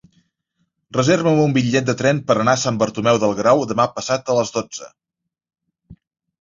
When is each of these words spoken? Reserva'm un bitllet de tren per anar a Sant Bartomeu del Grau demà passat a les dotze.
Reserva'm 0.95 1.41
un 1.43 1.53
bitllet 1.57 1.91
de 1.91 1.95
tren 1.99 2.23
per 2.31 2.37
anar 2.45 2.57
a 2.59 2.63
Sant 2.63 2.81
Bartomeu 2.85 3.21
del 3.27 3.37
Grau 3.43 3.63
demà 3.75 3.89
passat 4.01 4.35
a 4.35 4.41
les 4.41 4.57
dotze. 4.59 4.93